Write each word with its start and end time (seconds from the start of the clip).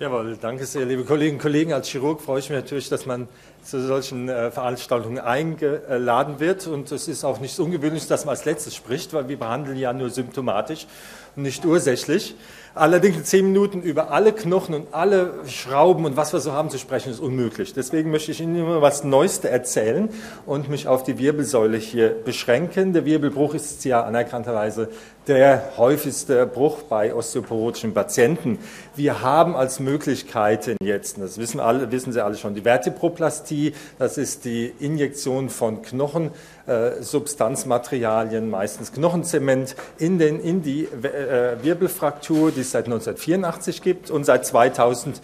Jawohl, 0.00 0.38
danke 0.40 0.64
sehr, 0.64 0.84
liebe 0.84 1.02
Kolleginnen 1.02 1.38
und 1.38 1.42
Kollegen. 1.42 1.72
Als 1.72 1.88
Chirurg 1.88 2.20
freue 2.20 2.38
ich 2.38 2.48
mich 2.48 2.56
natürlich, 2.56 2.88
dass 2.88 3.04
man 3.04 3.26
zu 3.64 3.84
solchen 3.84 4.28
äh, 4.28 4.52
Veranstaltungen 4.52 5.18
eingeladen 5.18 6.38
wird. 6.38 6.68
Und 6.68 6.92
es 6.92 7.08
ist 7.08 7.24
auch 7.24 7.40
nichts 7.40 7.58
Ungewöhnliches, 7.58 8.06
dass 8.06 8.24
man 8.24 8.36
als 8.36 8.44
letztes 8.44 8.76
spricht, 8.76 9.12
weil 9.12 9.28
wir 9.28 9.36
behandeln 9.36 9.76
ja 9.76 9.92
nur 9.92 10.10
symptomatisch 10.10 10.86
und 11.34 11.42
nicht 11.42 11.64
ursächlich. 11.64 12.36
Allerdings 12.78 13.16
in 13.16 13.24
zehn 13.24 13.46
Minuten 13.46 13.82
über 13.82 14.12
alle 14.12 14.32
Knochen 14.32 14.72
und 14.72 14.94
alle 14.94 15.34
Schrauben 15.48 16.04
und 16.04 16.16
was 16.16 16.32
wir 16.32 16.38
so 16.38 16.52
haben 16.52 16.70
zu 16.70 16.78
sprechen, 16.78 17.10
ist 17.10 17.18
unmöglich. 17.18 17.74
Deswegen 17.74 18.12
möchte 18.12 18.30
ich 18.30 18.40
Ihnen 18.40 18.54
immer 18.54 18.80
was 18.80 19.02
Neueste 19.02 19.50
erzählen 19.50 20.08
und 20.46 20.68
mich 20.68 20.86
auf 20.86 21.02
die 21.02 21.18
Wirbelsäule 21.18 21.76
hier 21.76 22.10
beschränken. 22.10 22.92
Der 22.92 23.04
Wirbelbruch 23.04 23.54
ist 23.54 23.84
ja 23.84 24.04
anerkannterweise 24.04 24.90
der 25.26 25.72
häufigste 25.76 26.46
Bruch 26.46 26.82
bei 26.82 27.12
osteoporotischen 27.14 27.94
Patienten. 27.94 28.60
Wir 28.96 29.22
haben 29.22 29.56
als 29.56 29.80
Möglichkeiten 29.80 30.76
jetzt, 30.82 31.20
das 31.20 31.36
wissen, 31.36 31.58
alle, 31.60 31.92
wissen 31.92 32.12
Sie 32.12 32.24
alle 32.24 32.36
schon, 32.36 32.54
die 32.54 32.62
Vertebroplastie, 32.62 33.74
das 33.98 34.16
ist 34.18 34.44
die 34.46 34.72
Injektion 34.78 35.50
von 35.50 35.82
Knochensubstanzmaterialien, 35.82 38.48
meistens 38.48 38.92
Knochenzement, 38.92 39.76
in, 39.98 40.18
den, 40.18 40.40
in 40.40 40.62
die 40.62 40.84
äh, 40.84 41.62
Wirbelfraktur, 41.62 42.52
die 42.52 42.62
es 42.68 42.72
seit 42.72 42.84
1984 42.84 43.82
gibt 43.82 44.10
und 44.10 44.24
seit 44.24 44.46
2000 44.46 45.20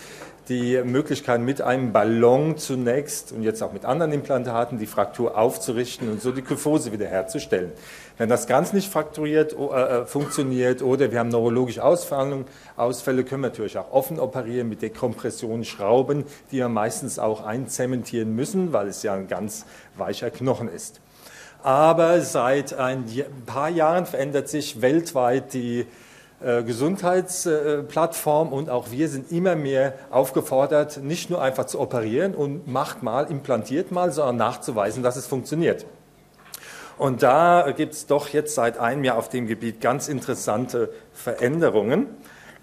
die 0.49 0.83
Möglichkeit, 0.85 1.41
mit 1.41 1.63
einem 1.63 1.93
Ballon 1.93 2.59
zunächst 2.59 3.33
und 3.33 3.43
jetzt 3.43 3.63
auch 3.63 3.73
mit 3.73 3.87
anderen 3.87 4.13
Implantaten 4.13 4.79
die 4.79 4.87
Fraktur 4.87 5.39
aufzurichten 5.39 6.11
und 6.11 6.21
so 6.21 6.33
die 6.33 6.43
Kyphose 6.43 6.93
wiederherzustellen. 6.93 7.73
Wenn 8.19 8.29
das 8.29 8.47
ganz 8.47 8.73
nicht 8.75 8.93
frakturiert 8.93 9.55
äh, 9.55 9.65
äh, 9.65 10.07
funktioniert 10.07 10.83
oder 10.83 11.11
wir 11.11 11.19
haben 11.19 11.31
neurologische 11.31 11.83
Ausfälle, 11.83 12.45
können 13.25 13.43
wir 13.43 13.49
natürlich 13.49 13.79
auch 13.79 13.91
offen 13.91 14.21
operieren 14.21 14.69
mit 14.69 14.83
Dekompression, 14.83 15.65
Schrauben, 15.65 16.25
die 16.53 16.59
wir 16.59 16.69
meistens 16.69 17.19
auch 17.19 17.45
einzementieren 17.45 18.37
müssen, 18.37 18.73
weil 18.73 18.89
es 18.89 19.03
ja 19.03 19.15
ein 19.15 19.29
ganz 19.29 19.65
weicher 19.97 20.31
Knochen 20.31 20.69
ist. 20.69 21.01
Aber 21.63 22.21
seit 22.21 22.75
ein 22.75 23.07
paar 23.47 23.71
Jahren 23.71 24.05
verändert 24.05 24.51
sich 24.51 24.83
weltweit 24.83 25.55
die 25.55 25.87
Gesundheitsplattform 26.41 28.53
und 28.53 28.69
auch 28.69 28.91
wir 28.91 29.09
sind 29.09 29.33
immer 29.33 29.57
mehr 29.57 29.95
aufgefordert, 30.11 31.03
nicht 31.03 31.31
nur 31.31 31.41
einfach 31.41 31.65
zu 31.65 31.81
operieren 31.81 32.35
und 32.35 32.69
macht 32.69 33.03
mal, 33.03 33.31
implantiert 33.31 33.93
mal, 33.93 34.13
sondern 34.13 34.37
nachzuweisen, 34.37 35.03
dass 35.03 35.17
es 35.17 35.27
funktioniert. 35.27 35.87
Und 36.99 37.23
da 37.23 37.73
gibt 37.77 37.95
es 37.95 38.07
doch 38.07 38.29
jetzt 38.29 38.55
seit 38.55 38.79
einem 38.79 39.05
Jahr 39.05 39.17
auf 39.17 39.29
dem 39.29 39.47
Gebiet 39.47 39.81
ganz 39.81 40.09
interessante 40.09 40.91
Veränderungen. 41.13 42.07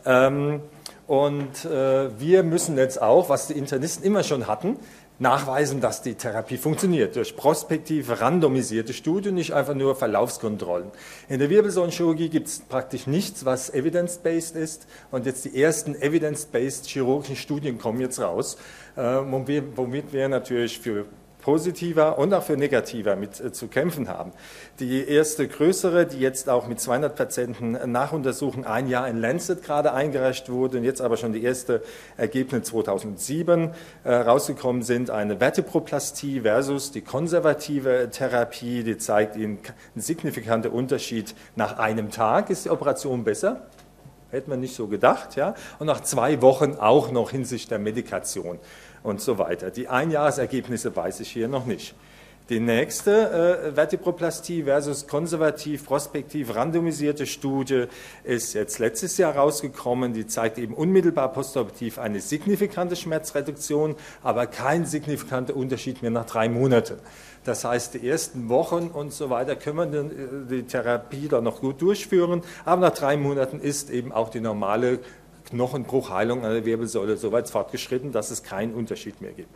Ähm, 0.05 0.61
und 1.07 1.65
äh, 1.65 2.17
wir 2.19 2.43
müssen 2.43 2.77
jetzt 2.77 3.01
auch, 3.01 3.27
was 3.27 3.47
die 3.47 3.53
Internisten 3.53 4.05
immer 4.05 4.23
schon 4.23 4.47
hatten, 4.47 4.77
nachweisen, 5.21 5.79
dass 5.81 6.01
die 6.01 6.15
Therapie 6.15 6.57
funktioniert. 6.57 7.15
Durch 7.15 7.35
prospektive, 7.35 8.19
randomisierte 8.19 8.93
Studien, 8.93 9.35
nicht 9.35 9.53
einfach 9.53 9.75
nur 9.75 9.95
Verlaufskontrollen. 9.95 10.89
In 11.29 11.39
der 11.39 11.49
Wirbelsäulenchirurgie 11.49 12.29
gibt 12.29 12.47
es 12.47 12.59
praktisch 12.59 13.07
nichts, 13.07 13.45
was 13.45 13.69
evidence-based 13.69 14.55
ist. 14.55 14.87
Und 15.11 15.25
jetzt 15.27 15.45
die 15.45 15.61
ersten 15.61 15.95
evidence-based 15.95 16.87
chirurgischen 16.87 17.35
Studien 17.35 17.77
kommen 17.77 18.01
jetzt 18.01 18.19
raus, 18.19 18.57
äh, 18.95 19.01
womit 19.01 20.11
wir 20.11 20.27
natürlich 20.27 20.79
für 20.79 21.05
positiver 21.41 22.17
und 22.17 22.33
auch 22.33 22.43
für 22.43 22.57
negativer 22.57 23.15
mit 23.15 23.39
äh, 23.39 23.51
zu 23.51 23.67
kämpfen 23.67 24.07
haben. 24.07 24.31
Die 24.79 25.07
erste 25.07 25.47
größere, 25.47 26.05
die 26.05 26.19
jetzt 26.19 26.49
auch 26.49 26.67
mit 26.67 26.79
200 26.79 27.15
Patienten 27.15 27.77
nachuntersuchen, 27.91 28.65
ein 28.65 28.87
Jahr 28.87 29.07
in 29.07 29.17
Lancet 29.17 29.63
gerade 29.63 29.93
eingereicht 29.93 30.49
wurde 30.49 30.77
und 30.77 30.83
jetzt 30.83 31.01
aber 31.01 31.17
schon 31.17 31.33
die 31.33 31.43
erste 31.43 31.81
Ergebnisse 32.17 32.63
2007 32.63 33.71
äh, 34.03 34.13
rausgekommen 34.13 34.81
sind, 34.81 35.09
eine 35.09 35.37
Vertebroplastie 35.37 36.41
versus 36.41 36.91
die 36.91 37.01
konservative 37.01 38.09
Therapie, 38.11 38.83
die 38.83 38.97
zeigt 38.97 39.35
Ihnen 39.35 39.59
einen 39.95 40.01
signifikanten 40.01 40.71
Unterschied. 40.71 41.35
Nach 41.55 41.77
einem 41.79 42.11
Tag 42.11 42.49
ist 42.49 42.65
die 42.65 42.69
Operation 42.69 43.23
besser. 43.23 43.67
Hätte 44.31 44.49
man 44.49 44.59
nicht 44.59 44.75
so 44.75 44.87
gedacht, 44.87 45.35
ja. 45.35 45.53
Und 45.79 45.87
nach 45.87 46.01
zwei 46.01 46.41
Wochen 46.41 46.75
auch 46.75 47.11
noch 47.11 47.31
hinsichtlich 47.31 47.67
der 47.69 47.79
Medikation 47.79 48.59
und 49.03 49.21
so 49.21 49.37
weiter. 49.37 49.71
Die 49.71 49.87
Einjahresergebnisse 49.87 50.95
weiß 50.95 51.19
ich 51.19 51.31
hier 51.31 51.47
noch 51.47 51.65
nicht. 51.65 51.95
Die 52.49 52.59
nächste 52.59 53.69
äh, 53.69 53.73
Vertebroplastie 53.73 54.63
versus 54.63 55.07
konservativ, 55.07 55.85
prospektiv 55.85 56.53
randomisierte 56.55 57.25
Studie 57.25 57.85
ist 58.23 58.53
jetzt 58.53 58.79
letztes 58.79 59.17
Jahr 59.17 59.35
rausgekommen. 59.37 60.13
Die 60.13 60.27
zeigt 60.27 60.57
eben 60.57 60.73
unmittelbar 60.73 61.31
postoperativ 61.31 61.97
eine 61.97 62.19
signifikante 62.19 62.95
Schmerzreduktion, 62.95 63.95
aber 64.21 64.47
kein 64.47 64.85
signifikanter 64.85 65.55
Unterschied 65.55 66.01
mehr 66.01 66.11
nach 66.11 66.25
drei 66.25 66.49
Monaten. 66.49 66.97
Das 67.43 67.63
heißt, 67.63 67.93
die 67.95 68.07
ersten 68.07 68.49
Wochen 68.49 68.87
und 68.87 69.13
so 69.13 69.29
weiter 69.29 69.55
können 69.55 69.91
wir 69.91 69.99
äh, 69.99 70.61
die 70.61 70.63
Therapie 70.63 71.27
dann 71.27 71.43
noch 71.43 71.61
gut 71.61 71.81
durchführen, 71.81 72.41
aber 72.65 72.81
nach 72.81 72.93
drei 72.93 73.17
Monaten 73.17 73.59
ist 73.59 73.89
eben 73.89 74.11
auch 74.11 74.29
die 74.29 74.41
normale 74.41 74.99
Knochenbruchheilung 75.51 76.45
an 76.45 76.53
der 76.53 76.65
Wirbelsäule 76.65 77.17
so 77.17 77.31
weit 77.31 77.49
fortgeschritten, 77.49 78.11
dass 78.11 78.31
es 78.31 78.43
keinen 78.43 78.73
Unterschied 78.73 79.21
mehr 79.21 79.33
gibt. 79.33 79.55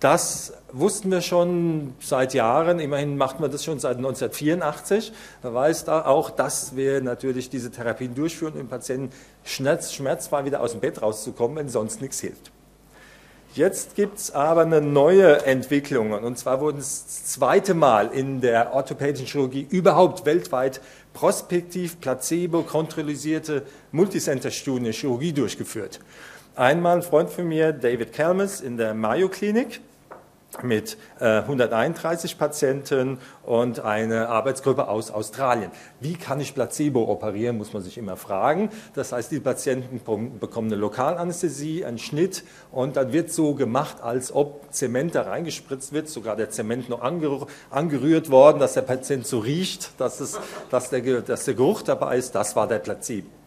Das 0.00 0.52
wussten 0.70 1.10
wir 1.10 1.22
schon 1.22 1.94
seit 1.98 2.32
Jahren, 2.32 2.78
immerhin 2.78 3.16
macht 3.16 3.40
man 3.40 3.50
das 3.50 3.64
schon 3.64 3.80
seit 3.80 3.96
1984. 3.96 5.12
Man 5.42 5.54
weiß 5.54 5.86
da 5.86 6.04
auch, 6.04 6.30
dass 6.30 6.76
wir 6.76 7.00
natürlich 7.00 7.50
diese 7.50 7.72
Therapien 7.72 8.14
durchführen, 8.14 8.54
um 8.60 8.68
Patienten 8.68 9.10
schmerzfrei 9.44 10.44
wieder 10.44 10.60
aus 10.60 10.72
dem 10.72 10.80
Bett 10.80 11.02
rauszukommen, 11.02 11.56
wenn 11.56 11.68
sonst 11.68 12.00
nichts 12.00 12.20
hilft. 12.20 12.52
Jetzt 13.54 13.96
gibt 13.96 14.18
es 14.18 14.30
aber 14.30 14.60
eine 14.60 14.80
neue 14.80 15.44
Entwicklung, 15.44 16.12
und 16.12 16.38
zwar 16.38 16.60
wurden 16.60 16.78
es 16.78 17.06
das 17.06 17.24
zweite 17.24 17.74
Mal 17.74 18.08
in 18.12 18.40
der 18.40 18.74
orthopädischen 18.74 19.26
Chirurgie 19.26 19.66
überhaupt 19.68 20.24
weltweit 20.26 20.80
prospektiv 21.12 21.98
placebo 22.00 22.62
kontrollisierte 22.62 23.64
Multicenter-Studien 23.90 24.92
Chirurgie 24.92 25.32
durchgeführt. 25.32 25.98
Einmal 26.54 26.98
ein 26.98 27.02
Freund 27.02 27.30
von 27.30 27.48
mir, 27.48 27.72
David 27.72 28.12
Kalmus, 28.12 28.60
in 28.60 28.76
der 28.76 28.94
Mayo 28.94 29.28
Klinik 29.28 29.80
mit 30.62 30.96
äh, 31.20 31.40
131 31.40 32.38
Patienten 32.38 33.18
und 33.44 33.80
eine 33.80 34.28
Arbeitsgruppe 34.28 34.88
aus 34.88 35.10
Australien. 35.10 35.70
Wie 36.00 36.14
kann 36.14 36.40
ich 36.40 36.54
Placebo 36.54 37.04
operieren, 37.10 37.58
muss 37.58 37.72
man 37.72 37.82
sich 37.82 37.98
immer 37.98 38.16
fragen. 38.16 38.70
Das 38.94 39.12
heißt, 39.12 39.30
die 39.30 39.40
Patienten 39.40 40.00
bekommen 40.40 40.68
eine 40.68 40.76
Lokalanästhesie, 40.76 41.84
einen 41.84 41.98
Schnitt 41.98 42.44
und 42.72 42.96
dann 42.96 43.12
wird 43.12 43.30
so 43.30 43.54
gemacht, 43.54 44.00
als 44.02 44.32
ob 44.32 44.72
Zement 44.72 45.14
da 45.14 45.22
reingespritzt 45.22 45.92
wird, 45.92 46.08
sogar 46.08 46.34
der 46.34 46.50
Zement 46.50 46.88
noch 46.88 47.02
angerührt 47.02 48.30
worden, 48.30 48.58
dass 48.58 48.74
der 48.74 48.82
Patient 48.82 49.26
so 49.26 49.38
riecht, 49.40 50.00
dass, 50.00 50.20
es, 50.20 50.40
dass, 50.70 50.90
der, 50.90 51.20
dass 51.20 51.44
der 51.44 51.54
Geruch 51.54 51.82
dabei 51.82 52.16
ist. 52.16 52.34
Das 52.34 52.56
war 52.56 52.66
der 52.66 52.78
Placebo. 52.78 53.37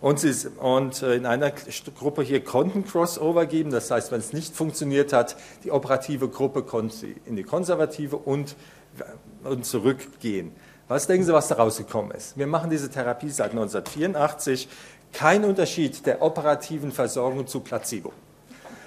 Und, 0.00 0.20
sie, 0.20 0.48
und 0.58 1.02
äh, 1.02 1.16
in 1.16 1.26
einer 1.26 1.50
Gruppe 1.50 2.22
hier 2.22 2.44
konnten 2.44 2.84
Crossover 2.84 3.46
geben, 3.46 3.70
das 3.70 3.90
heißt, 3.90 4.12
wenn 4.12 4.20
es 4.20 4.32
nicht 4.32 4.54
funktioniert 4.54 5.12
hat, 5.12 5.36
die 5.64 5.72
operative 5.72 6.28
Gruppe 6.28 6.62
konnte 6.62 7.08
in 7.26 7.36
die 7.36 7.42
konservative 7.42 8.16
und, 8.16 8.54
und 9.42 9.64
zurückgehen. 9.64 10.52
Was 10.86 11.06
denken 11.06 11.26
Sie, 11.26 11.32
was 11.32 11.48
da 11.48 11.56
rausgekommen 11.56 12.12
ist? 12.12 12.38
Wir 12.38 12.46
machen 12.46 12.70
diese 12.70 12.90
Therapie 12.90 13.28
seit 13.28 13.50
1984. 13.50 14.68
Kein 15.12 15.44
Unterschied 15.44 16.06
der 16.06 16.22
operativen 16.22 16.92
Versorgung 16.92 17.46
zu 17.46 17.60
Placebo. 17.60 18.12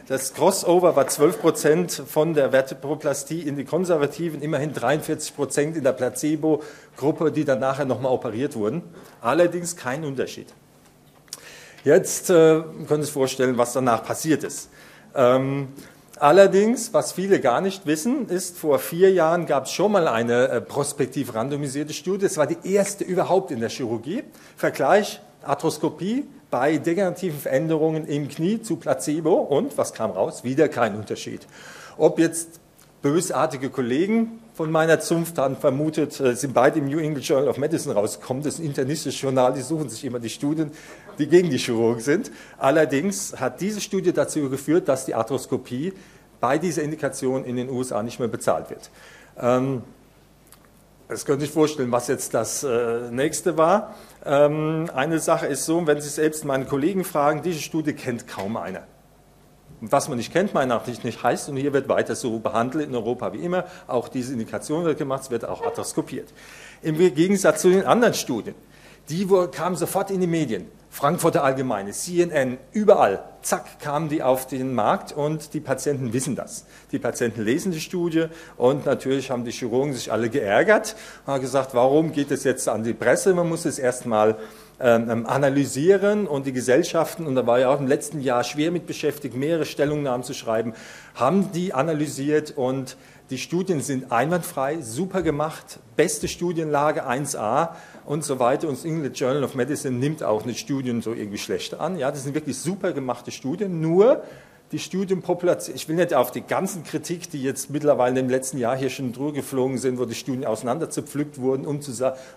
Das 0.07 0.33
Crossover 0.33 0.95
war 0.95 1.07
12 1.07 1.39
Prozent 1.39 1.91
von 1.91 2.33
der 2.33 2.51
Vertebroplastie 2.51 3.41
in 3.41 3.55
die 3.55 3.66
konservativen, 3.66 4.41
immerhin 4.41 4.73
43 4.73 5.35
Prozent 5.35 5.78
in 5.78 5.83
der 5.83 5.93
Placebo-Gruppe, 5.93 7.31
die 7.31 7.45
dann 7.45 7.59
nachher 7.59 7.85
nochmal 7.85 8.11
operiert 8.11 8.55
wurden. 8.55 8.83
Allerdings 9.22 9.75
kein 9.75 10.03
Unterschied. 10.03 10.47
Jetzt 11.83 12.29
äh, 12.29 12.33
können 12.33 12.87
Sie 12.87 13.03
sich 13.03 13.11
vorstellen, 13.11 13.57
was 13.57 13.73
danach 13.73 14.03
passiert 14.03 14.43
ist. 14.43 14.69
Ähm, 15.16 15.69
allerdings, 16.19 16.93
was 16.93 17.11
viele 17.11 17.39
gar 17.39 17.59
nicht 17.59 17.85
wissen, 17.87 18.29
ist, 18.29 18.57
vor 18.57 18.78
vier 18.78 19.11
Jahren 19.11 19.47
gab 19.47 19.66
es 19.66 19.72
schon 19.72 19.91
mal 19.91 20.07
eine 20.07 20.47
äh, 20.47 20.61
prospektiv 20.61 21.33
randomisierte 21.33 21.93
Studie. 21.93 22.28
Es 22.28 22.37
war 22.37 22.45
die 22.45 22.72
erste 22.72 23.03
überhaupt 23.03 23.49
in 23.49 23.59
der 23.59 23.69
Chirurgie. 23.69 24.23
Vergleich 24.55 25.22
Arthroskopie 25.43 26.25
bei 26.51 26.78
degenerativen 26.78 27.39
Veränderungen 27.39 28.05
im 28.05 28.27
Knie 28.27 28.61
zu 28.61 28.75
Placebo. 28.75 29.34
Und 29.34 29.75
was 29.77 29.93
kam 29.93 30.11
raus? 30.11 30.43
Wieder 30.43 30.69
kein 30.69 30.95
Unterschied. 30.95 31.47
Ob 31.97 32.19
jetzt 32.19 32.59
bösartige 33.01 33.69
Kollegen 33.69 34.39
von 34.53 34.71
meiner 34.71 34.99
Zunft 34.99 35.37
haben 35.37 35.57
vermutet, 35.57 36.19
äh, 36.19 36.35
sind 36.35 36.53
beide 36.53 36.79
im 36.79 36.87
New 36.87 36.99
England 36.99 37.25
Journal 37.27 37.49
of 37.49 37.57
Medicine 37.57 37.95
rausgekommen. 37.95 38.43
Das 38.43 38.55
ist 38.55 38.59
ein 38.59 38.65
internistisches 38.65 39.19
Journal, 39.19 39.53
die 39.53 39.61
suchen 39.61 39.89
sich 39.89 40.05
immer 40.05 40.19
die 40.19 40.29
Studien, 40.29 40.71
die 41.17 41.27
gegen 41.27 41.49
die 41.49 41.57
Chirurgen 41.57 42.01
sind. 42.01 42.31
Allerdings 42.57 43.39
hat 43.39 43.61
diese 43.61 43.81
Studie 43.81 44.13
dazu 44.13 44.49
geführt, 44.49 44.87
dass 44.87 45.05
die 45.05 45.15
Arthroskopie 45.15 45.93
bei 46.39 46.57
dieser 46.57 46.83
Indikation 46.83 47.45
in 47.45 47.55
den 47.55 47.69
USA 47.69 48.03
nicht 48.03 48.19
mehr 48.19 48.27
bezahlt 48.27 48.69
wird. 48.69 48.89
Ähm, 49.39 49.83
das 51.07 51.25
können 51.25 51.39
Sie 51.39 51.45
sich 51.45 51.53
vorstellen, 51.53 51.91
was 51.91 52.07
jetzt 52.07 52.33
das 52.33 52.63
äh, 52.63 53.11
nächste 53.11 53.57
war. 53.57 53.95
Ähm, 54.25 54.89
eine 54.95 55.19
Sache 55.19 55.45
ist 55.47 55.65
so, 55.65 55.85
wenn 55.85 55.99
Sie 55.99 56.07
selbst 56.07 56.45
meine 56.45 56.65
Kollegen 56.65 57.03
fragen, 57.03 57.41
diese 57.41 57.59
Studie 57.59 57.93
kennt 57.93 58.27
kaum 58.27 58.55
einer. 58.57 58.83
Was 59.83 60.07
man 60.07 60.19
nicht 60.19 60.31
kennt, 60.31 60.53
meiner 60.53 60.75
Nachricht 60.75 61.03
nicht 61.03 61.23
heißt, 61.23 61.49
und 61.49 61.57
hier 61.57 61.73
wird 61.73 61.89
weiter 61.89 62.16
so 62.16 62.37
behandelt 62.37 62.87
in 62.87 62.95
Europa 62.95 63.33
wie 63.33 63.39
immer. 63.39 63.66
Auch 63.87 64.09
diese 64.09 64.33
Indikation 64.33 64.85
wird 64.85 64.99
gemacht, 64.99 65.23
es 65.23 65.31
wird 65.31 65.43
auch 65.43 65.63
arthroskopiert. 65.66 66.31
Im 66.83 66.97
Gegensatz 66.97 67.61
zu 67.61 67.69
den 67.72 67.85
anderen 67.85 68.13
Studien, 68.13 68.53
die 69.09 69.28
kamen 69.51 69.75
sofort 69.75 70.11
in 70.11 70.22
die 70.22 70.28
Medien. 70.28 70.67
Frankfurter 70.91 71.43
Allgemeine, 71.43 71.93
CNN, 71.93 72.57
überall, 72.73 73.23
zack, 73.41 73.79
kamen 73.79 74.09
die 74.09 74.22
auf 74.22 74.45
den 74.45 74.75
Markt 74.75 75.13
und 75.13 75.53
die 75.53 75.61
Patienten 75.61 76.11
wissen 76.11 76.35
das. 76.35 76.66
Die 76.91 76.99
Patienten 76.99 77.43
lesen 77.43 77.72
die 77.72 77.79
Studie 77.79 78.25
und 78.57 78.85
natürlich 78.85 79.31
haben 79.31 79.45
die 79.45 79.51
Chirurgen 79.51 79.93
sich 79.93 80.11
alle 80.11 80.29
geärgert 80.29 80.97
und 81.25 81.34
haben 81.34 81.41
gesagt, 81.41 81.73
warum 81.73 82.11
geht 82.11 82.29
es 82.29 82.43
jetzt 82.43 82.67
an 82.67 82.84
die 82.84 82.93
Presse? 82.93 83.34
Man 83.34 83.47
muss 83.47 83.63
es 83.63 83.79
erstmal 83.79 84.37
ähm, 84.81 85.09
ähm, 85.09 85.25
analysieren 85.25 86.28
und 86.28 86.45
die 86.45 86.53
Gesellschaften, 86.53 87.28
und 87.28 87.35
da 87.35 87.45
war 87.45 87.59
ja 87.59 87.69
auch 87.69 87.79
im 87.79 87.87
letzten 87.87 88.19
Jahr 88.22 88.43
schwer 88.43 88.72
mit 88.72 88.87
beschäftigt, 88.87 89.35
mehrere 89.35 89.66
Stellungnahmen 89.66 90.23
zu 90.23 90.33
schreiben, 90.33 90.73
haben 91.16 91.51
die 91.51 91.73
analysiert 91.73 92.51
und 92.57 92.97
die 93.29 93.37
Studien 93.37 93.79
sind 93.79 94.11
einwandfrei, 94.11 94.81
super 94.81 95.22
gemacht, 95.22 95.79
beste 95.95 96.28
Studienlage 96.28 97.07
1a 97.07 97.69
und 98.05 98.25
so 98.25 98.39
weiter. 98.39 98.67
Und 98.67 98.78
das 98.78 98.83
England 98.83 99.17
Journal 99.17 99.45
of 99.45 99.55
Medicine 99.55 99.97
nimmt 99.97 100.22
auch 100.22 100.43
nicht 100.43 100.59
Studien 100.59 101.01
so 101.01 101.13
irgendwie 101.13 101.37
schlecht 101.37 101.79
an. 101.79 101.97
Ja, 101.97 102.11
das 102.11 102.23
sind 102.23 102.35
wirklich 102.35 102.57
super 102.57 102.91
gemachte 102.91 103.31
Studien. 103.31 103.79
Nur 103.79 104.23
die 104.72 104.79
Studienpopulation, 104.79 105.76
ich 105.76 105.90
will 105.90 105.97
nicht 105.97 106.14
auf 106.14 106.32
die 106.32 106.41
ganzen 106.41 106.84
Kritik, 106.84 107.29
die 107.29 107.44
jetzt 107.44 107.70
mittlerweile 107.70 108.20
im 108.20 108.29
letzten 108.29 108.58
Jahr 108.58 108.78
hier 108.78 108.90
schon 108.90 109.12
drüber 109.12 109.34
geflogen 109.34 109.78
sind, 109.78 110.00
wo 110.00 110.06
die 110.06 110.16
Studien 110.16 110.46
auseinanderzupflückt 110.46 111.40
wurden, 111.40 111.66
um 111.66 111.82
zu, 111.82 111.91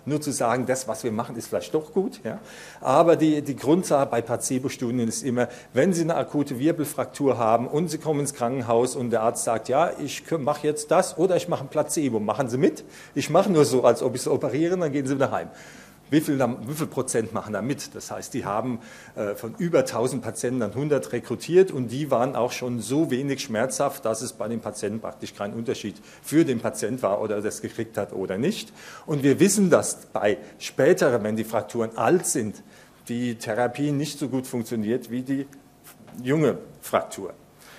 nur 0.05 0.19
zu 0.19 0.31
sagen, 0.31 0.65
das, 0.65 0.87
was 0.87 1.03
wir 1.03 1.13
machen, 1.13 1.37
ist 1.37 1.47
vielleicht 1.47 1.73
doch 1.73 1.93
gut. 1.93 2.19
Ja. 2.23 2.39
Aber 2.81 3.15
die, 3.15 3.41
die 3.41 3.55
Grundsache 3.55 4.05
bei 4.07 4.21
Placebo-Studien 4.21 5.07
ist 5.07 5.23
immer, 5.23 5.47
wenn 5.73 5.93
Sie 5.93 6.01
eine 6.01 6.15
akute 6.15 6.59
Wirbelfraktur 6.59 7.37
haben 7.37 7.67
und 7.67 7.89
Sie 7.89 7.99
kommen 7.99 8.19
ins 8.19 8.33
Krankenhaus 8.33 8.95
und 8.97 9.11
der 9.11 9.21
Arzt 9.21 9.45
sagt, 9.45 9.69
ja, 9.69 9.91
ich 10.03 10.23
mache 10.37 10.67
jetzt 10.67 10.91
das 10.91 11.17
oder 11.17 11.37
ich 11.37 11.47
mache 11.47 11.63
ein 11.63 11.69
Placebo, 11.69 12.19
machen 12.19 12.49
Sie 12.49 12.57
mit. 12.57 12.83
Ich 13.13 13.29
mache 13.29 13.49
nur 13.49 13.63
so, 13.63 13.83
als 13.83 14.03
ob 14.03 14.15
ich 14.15 14.23
Sie 14.23 14.31
operiere, 14.31 14.77
dann 14.77 14.91
gehen 14.91 15.07
Sie 15.07 15.15
wieder 15.15 15.31
heim. 15.31 15.49
Wie 16.11 16.21
viel, 16.21 16.39
wie 16.39 16.73
viel, 16.73 16.87
Prozent 16.87 17.33
machen 17.33 17.53
da 17.53 17.61
mit? 17.61 17.95
Das 17.95 18.11
heißt, 18.11 18.33
die 18.33 18.45
haben 18.45 18.79
äh, 19.15 19.33
von 19.33 19.55
über 19.57 19.79
1000 19.79 20.21
Patienten 20.21 20.59
dann 20.59 20.71
100 20.71 21.11
rekrutiert 21.11 21.71
und 21.71 21.87
die 21.87 22.11
waren 22.11 22.35
auch 22.35 22.51
schon 22.51 22.79
so 22.79 23.09
wenig 23.09 23.41
schmerzhaft, 23.41 24.05
dass 24.05 24.21
es 24.21 24.33
bei 24.33 24.47
den 24.47 24.59
Patienten 24.59 24.99
praktisch 24.99 25.33
kein 25.33 25.53
Unterschied 25.53 25.95
für 26.21 26.45
den 26.45 26.59
Patient 26.59 27.01
war, 27.01 27.21
oder 27.21 27.37
er 27.37 27.41
das 27.41 27.61
gekriegt 27.61 27.97
hat 27.97 28.13
oder 28.13 28.37
nicht. 28.37 28.71
Und 29.07 29.23
wir 29.23 29.39
wissen, 29.39 29.71
dass 29.71 30.05
bei 30.13 30.37
späteren, 30.59 31.23
wenn 31.23 31.35
die 31.35 31.43
Frakturen 31.43 31.97
alt 31.97 32.27
sind, 32.27 32.61
die 33.07 33.35
Therapie 33.35 33.91
nicht 33.91 34.19
so 34.19 34.29
gut 34.29 34.45
funktioniert 34.45 35.09
wie 35.09 35.23
die 35.23 35.47
junge 36.23 36.59
Fraktur. 36.81 37.33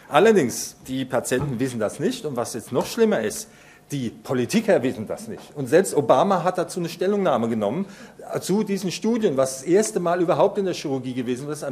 Allerdings, 0.09 0.77
die 0.87 1.05
Patienten 1.05 1.59
wissen 1.59 1.81
das 1.81 1.99
nicht 2.01 2.25
und 2.25 2.37
was 2.37 2.55
jetzt 2.55 2.73
noch 2.73 2.87
schlimmer 2.87 3.21
ist, 3.21 3.49
die 3.93 4.11
Politiker 4.11 4.83
wissen 4.83 5.07
das 5.07 5.29
nicht. 5.29 5.43
Und 5.55 5.69
selbst 5.69 5.95
Obama 5.95 6.43
hat 6.43 6.59
dazu 6.59 6.81
eine 6.81 6.89
Stellungnahme 6.89 7.49
genommen, 7.49 7.87
zu 8.41 8.65
diesen 8.65 8.91
Studien, 8.91 9.37
was 9.37 9.61
das 9.61 9.63
erste 9.69 10.01
Mal 10.01 10.21
überhaupt 10.21 10.59
in 10.59 10.65
der 10.65 10.75
Chirurgie 10.75 11.15
gewesen 11.15 11.49
ist, 11.49 11.65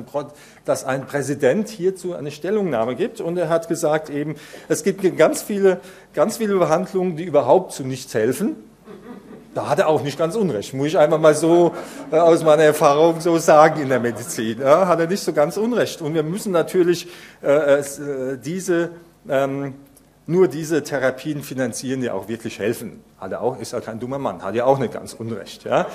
dass 0.64 0.84
ein 0.84 1.06
Präsident 1.06 1.69
hierzu 1.69 2.14
eine 2.14 2.31
Stellungnahme 2.31 2.94
gibt. 2.94 3.20
Und 3.20 3.37
er 3.37 3.49
hat 3.49 3.66
gesagt 3.69 4.11
eben, 4.11 4.37
es 4.69 4.84
gibt 4.84 5.02
ganz 5.16 5.43
viele, 5.43 5.81
ganz 6.12 6.37
viele 6.37 6.56
Behandlungen, 6.56 7.16
die 7.16 7.25
überhaupt 7.25 7.72
zu 7.72 7.82
nichts 7.82 8.14
helfen. 8.14 8.56
Da 9.55 9.69
hat 9.69 9.78
er 9.78 9.88
auch 9.88 10.02
nicht 10.02 10.19
ganz 10.19 10.34
unrecht, 10.34 10.75
muss 10.75 10.88
ich 10.88 10.99
einfach 10.99 11.20
mal 11.20 11.34
so 11.34 11.75
äh, 12.11 12.16
aus 12.16 12.43
meiner 12.43 12.64
Erfahrung 12.64 13.20
so 13.20 13.38
sagen 13.38 13.82
in 13.82 13.88
der 13.88 14.00
Medizin. 14.00 14.58
Ja, 14.61 14.88
hat 14.88 14.99
er 14.99 15.06
nicht 15.06 15.22
so 15.22 15.32
ganz 15.32 15.56
unrecht. 15.56 16.02
Und 16.02 16.14
wir 16.14 16.25
müssen 16.25 16.50
natürlich 16.50 17.06
äh, 17.40 17.78
äh 17.78 18.38
diese 18.44 18.90
ähm, 19.28 19.75
nur 20.26 20.49
diese 20.49 20.82
Therapien 20.82 21.43
finanzieren, 21.43 22.00
die 22.00 22.11
auch 22.11 22.29
wirklich 22.29 22.59
helfen. 22.59 23.03
Hat 23.19 23.32
er 23.32 23.41
auch, 23.41 23.59
ist 23.59 23.73
ja 23.73 23.81
kein 23.81 24.00
dummer 24.00 24.19
Mann, 24.19 24.43
hat 24.43 24.55
ja 24.55 24.65
auch 24.65 24.79
nicht 24.79 24.93
ganz 24.93 25.12
Unrecht. 25.12 25.65
Ja? 25.65 25.87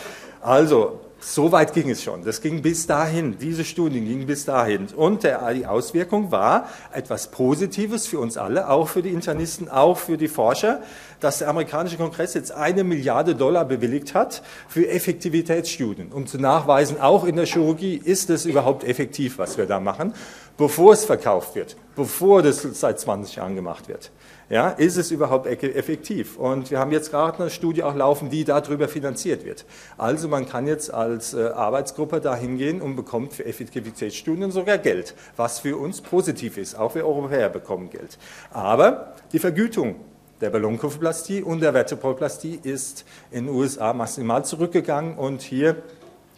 Also, 0.42 1.00
so 1.20 1.52
weit 1.52 1.74
ging 1.74 1.90
es 1.90 2.02
schon. 2.02 2.24
Das 2.24 2.42
ging 2.42 2.62
bis 2.62 2.88
dahin. 2.88 3.38
Diese 3.38 3.66
Studien 3.66 4.06
gingen 4.06 4.26
bis 4.26 4.46
dahin. 4.46 4.88
Und 4.96 5.24
der, 5.24 5.54
die 5.54 5.66
Auswirkung 5.66 6.31
war 6.31 6.70
etwas 6.94 7.30
Positives 7.31 8.08
für 8.08 8.20
uns 8.20 8.38
alle, 8.38 8.70
auch 8.70 8.88
für 8.88 9.02
die 9.02 9.10
Internisten, 9.10 9.70
auch 9.70 9.98
für 9.98 10.18
die 10.18 10.30
Forscher, 10.30 10.81
dass 11.19 11.39
der 11.39 11.50
amerikanische 11.50 11.98
Kongress 11.98 12.33
jetzt 12.33 12.51
eine 12.51 12.83
Milliarde 12.83 13.36
Dollar 13.36 13.66
bewilligt 13.66 14.13
hat 14.13 14.42
für 14.68 14.88
Effektivitätsstudien, 14.88 16.12
um 16.12 16.27
zu 16.27 16.38
nachweisen, 16.38 17.00
auch 17.00 17.25
in 17.25 17.36
der 17.36 17.45
Chirurgie 17.45 17.95
ist 17.95 18.30
es 18.30 18.45
überhaupt 18.45 18.83
effektiv, 18.83 19.38
was 19.38 19.57
wir 19.57 19.66
da 19.66 19.80
machen, 19.80 20.13
bevor 20.57 20.94
es 20.94 21.06
verkauft 21.06 21.56
wird, 21.56 21.77
bevor 21.95 22.42
das 22.42 22.62
seit 22.62 23.00
20 23.00 23.38
Jahren 23.38 23.56
gemacht 23.56 23.88
wird. 23.88 24.12
Ja, 24.50 24.69
ist 24.69 24.98
es 24.98 25.12
überhaupt 25.12 25.45
effektiv? 25.45 26.38
Und 26.38 26.71
wir 26.71 26.80
haben 26.80 26.92
jetzt 26.92 27.12
gerade 27.12 27.39
eine 27.39 27.50
Studie 27.51 27.83
auch 27.83 27.95
laufen, 27.95 28.31
die 28.31 28.45
darüber 28.45 28.88
finanziert 28.88 29.45
wird. 29.45 29.63
Also 29.95 30.27
man 30.27 30.50
kann 30.50 30.66
jetzt 30.66 30.92
als 30.92 31.36
äh, 31.36 31.50
Arbeitsgruppe 31.50 32.19
da 32.19 32.36
hingehen 32.36 32.81
und 32.81 32.95
bekommt 32.95 33.33
für 33.33 33.45
Effektivitätsstudien 33.45 34.50
sogar 34.50 34.80
Geld, 34.80 35.13
was 35.38 35.60
für 35.60 35.77
uns 35.77 36.01
positiv 36.01 36.57
ist. 36.57 36.75
Auch 36.75 36.95
wir 36.95 37.06
Europäer 37.06 37.50
bekommen 37.50 37.92
Geld. 37.92 38.18
Aber 38.51 39.13
die 39.33 39.39
Vergütung 39.39 39.98
der 40.42 40.50
Ballonkopfplastie 40.50 41.42
und 41.44 41.62
der 41.62 41.74
Vertebroplastie 41.74 42.60
ist 42.62 43.06
in 43.32 43.46
den 43.46 43.56
USA 43.56 43.94
maximal 43.94 44.46
zurückgegangen 44.46 45.18
und 45.18 45.42
hier 45.42 45.78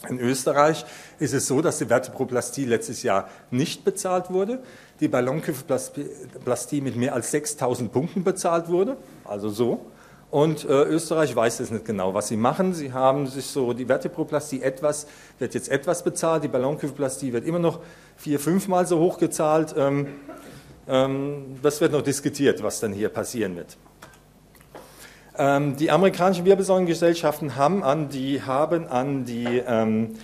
in 0.09 0.19
Österreich 0.19 0.83
ist 1.19 1.33
es 1.33 1.45
so, 1.45 1.61
dass 1.61 1.77
die 1.77 1.85
Vertebroplastie 1.85 2.65
letztes 2.65 3.03
Jahr 3.03 3.29
nicht 3.51 3.85
bezahlt 3.85 4.31
wurde 4.31 4.59
die 5.01 5.07
Ballonkopfplastie 5.07 6.81
mit 6.81 6.95
mehr 6.95 7.13
als 7.15 7.31
6000 7.31 7.91
Punkten 7.91 8.23
bezahlt 8.23 8.69
wurde, 8.69 8.97
also 9.25 9.49
so. 9.49 9.85
Und 10.29 10.63
äh, 10.63 10.83
Österreich 10.83 11.35
weiß 11.35 11.59
es 11.59 11.71
nicht 11.71 11.83
genau, 11.83 12.13
was 12.13 12.29
sie 12.29 12.37
machen. 12.37 12.73
Sie 12.73 12.93
haben 12.93 13.27
sich 13.27 13.47
so, 13.47 13.73
die 13.73 13.85
Vertebroplastie 13.85 14.61
etwas, 14.61 15.07
wird 15.39 15.55
jetzt 15.55 15.67
etwas 15.67 16.03
bezahlt, 16.03 16.45
die 16.45 16.47
Ballonkopfplastie 16.47 17.33
wird 17.33 17.45
immer 17.45 17.59
noch 17.59 17.79
vier, 18.15 18.39
fünfmal 18.39 18.85
so 18.85 18.99
hoch 18.99 19.17
gezahlt. 19.17 19.73
Ähm, 19.75 20.07
ähm, 20.87 21.57
das 21.61 21.81
wird 21.81 21.91
noch 21.91 22.01
diskutiert, 22.01 22.63
was 22.63 22.79
dann 22.79 22.93
hier 22.93 23.09
passieren 23.09 23.57
wird. 23.57 23.77
Ähm, 25.37 25.77
die 25.77 25.91
amerikanischen 25.91 26.45
Wirbelsäulengesellschaften 26.45 27.55
haben 27.55 27.83
an 27.83 28.09
die, 28.09 28.41
haben 28.41 28.87
an 28.87 29.25
die 29.25 29.63
ähm, 29.65 30.15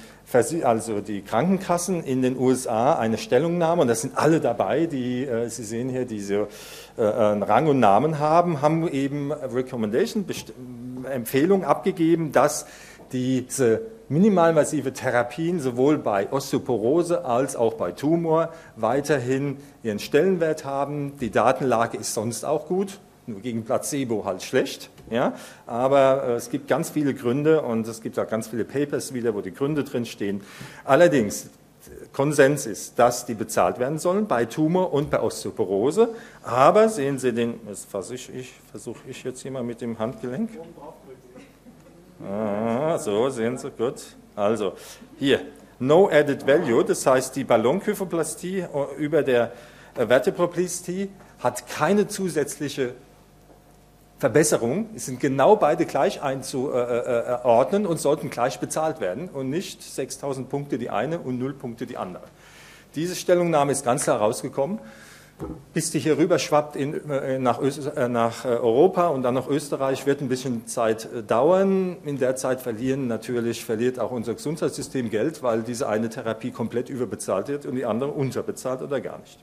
also 0.64 1.00
die 1.00 1.22
Krankenkassen 1.22 2.04
in 2.04 2.22
den 2.22 2.38
USA 2.38 2.94
eine 2.94 3.18
Stellungnahme, 3.18 3.84
und 3.84 3.88
das 3.88 4.02
sind 4.02 4.18
alle 4.18 4.42
dabei, 4.42 4.86
die, 4.86 5.26
äh, 5.26 5.48
Sie 5.48 5.64
sehen 5.64 5.90
hier, 5.90 6.06
diese 6.06 6.48
äh, 6.98 7.02
Rang 7.02 7.68
und 7.68 7.80
Namen 7.80 8.20
haben, 8.20 8.62
haben 8.62 8.88
eben 8.90 9.32
Recommendation, 9.32 10.26
Empfehlung 11.10 11.64
abgegeben, 11.64 12.34
dass 12.34 12.66
diese 13.14 13.84
minimalinvasive 14.10 14.92
Therapien 14.92 15.62
sowohl 15.62 15.98
bei 15.98 16.30
Osteoporose 16.30 17.24
als 17.24 17.56
auch 17.56 17.76
bei 17.76 17.94
Tumor 17.94 18.50
weiterhin 18.76 19.58
ihren 19.84 20.00
Stellenwert 20.00 20.66
haben. 20.66 21.18
Die 21.20 21.30
Datenlage 21.30 21.98
ist 21.98 22.14
sonst 22.14 22.44
auch 22.44 22.68
gut, 22.68 23.00
nur 23.28 23.42
gegen 23.42 23.64
Placebo 23.64 24.26
halt 24.26 24.42
schlecht. 24.42 24.90
Ja? 25.10 25.34
Aber 25.66 26.24
äh, 26.24 26.34
es 26.34 26.50
gibt 26.50 26.68
ganz 26.68 26.90
viele 26.90 27.14
Gründe 27.14 27.62
und 27.62 27.88
es 27.88 28.02
gibt 28.02 28.18
auch 28.18 28.28
ganz 28.28 28.48
viele 28.48 28.66
Papers 28.66 29.14
wieder, 29.14 29.36
wo 29.36 29.42
die 29.42 29.54
Gründe 29.54 29.84
drinstehen. 29.84 30.42
Allerdings, 30.86 31.50
Konsens 32.14 32.66
ist, 32.66 32.98
dass 32.98 33.26
die 33.26 33.34
bezahlt 33.34 33.80
werden 33.80 34.00
sollen 34.00 34.28
bei 34.28 34.46
Tumor 34.46 34.94
und 34.94 35.10
bei 35.10 35.22
Osteoporose. 35.22 36.10
Aber 36.44 36.90
sehen 36.90 37.20
Sie 37.20 37.34
den, 37.34 37.60
versuche 37.90 38.32
ich, 38.32 38.54
versuch 38.72 38.98
ich 39.08 39.24
jetzt 39.24 39.42
hier 39.42 39.52
mal 39.52 39.64
mit 39.64 39.82
dem 39.82 40.00
Handgelenk. 40.00 40.50
Ah, 42.24 42.98
so, 42.98 43.30
sehen 43.30 43.58
Sie, 43.58 43.70
gut. 43.72 44.02
Also, 44.36 44.74
hier, 45.20 45.42
No 45.80 46.10
Added 46.10 46.46
Value, 46.48 46.84
das 46.84 47.06
heißt, 47.06 47.36
die 47.36 47.44
Ballonkyphoplastie 47.44 48.62
äh, 48.62 48.68
über 48.98 49.22
der 49.22 49.52
äh, 49.96 50.08
Vertebroplastie 50.08 51.10
hat 51.40 51.68
keine 51.68 52.08
zusätzliche 52.08 52.96
Verbesserung 54.20 54.90
sind 54.96 55.20
genau 55.20 55.56
beide 55.56 55.86
gleich 55.86 56.24
einzuordnen 56.24 57.86
und 57.86 58.00
sollten 58.00 58.30
gleich 58.32 58.60
bezahlt 58.60 59.00
werden 59.00 59.30
und 59.30 59.50
nicht 59.50 59.84
6000 59.84 60.50
Punkte 60.50 60.80
die 60.80 60.90
eine 60.90 61.20
und 61.20 61.38
0 61.38 61.54
Punkte 61.54 61.86
die 61.86 61.98
andere. 61.98 62.24
Diese 62.96 63.16
Stellungnahme 63.16 63.72
ist 63.72 63.86
ganz 63.86 64.04
klar 64.04 64.18
rausgekommen. 64.18 64.80
Bis 65.72 65.92
die 65.92 66.00
hier 66.00 66.18
rüber 66.18 66.40
schwappt 66.40 66.76
in, 66.76 67.08
äh, 67.12 67.38
nach, 67.38 67.62
äh, 67.62 68.10
nach, 68.10 68.44
Europa 68.44 69.10
und 69.10 69.22
dann 69.22 69.36
nach 69.36 69.48
Österreich, 69.48 70.08
wird 70.08 70.20
ein 70.22 70.30
bisschen 70.30 70.66
Zeit 70.66 71.06
äh, 71.14 71.22
dauern. 71.22 71.98
In 72.06 72.18
der 72.18 72.36
Zeit 72.36 72.60
verlieren 72.60 73.08
natürlich, 73.08 73.64
verliert 73.64 74.00
auch 74.00 74.10
unser 74.10 74.34
Gesundheitssystem 74.34 75.12
Geld, 75.12 75.44
weil 75.44 75.62
diese 75.62 75.88
eine 75.88 76.10
Therapie 76.10 76.50
komplett 76.50 76.90
überbezahlt 76.90 77.50
wird 77.50 77.68
und 77.68 77.76
die 77.76 77.86
andere 77.86 78.10
unterbezahlt 78.10 78.82
oder 78.82 79.00
gar 79.00 79.20
nicht. 79.20 79.38